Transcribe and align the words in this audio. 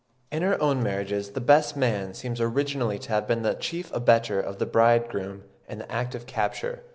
In 0.31 0.41
our 0.43 0.59
own 0.59 0.81
marriages 0.81 1.29
the 1.33 1.39
"best 1.41 1.77
man" 1.77 2.15
seems 2.15 2.41
originally 2.41 2.97
to 2.97 3.09
have 3.09 3.27
been 3.27 3.43
the 3.43 3.53
chief 3.53 3.93
abettor 3.93 4.39
of 4.41 4.57
the 4.57 4.65
bridegroom 4.65 5.43
in 5.69 5.77
the 5.77 5.91
act 5.91 6.15
of 6.15 6.25
capture. 6.25 6.81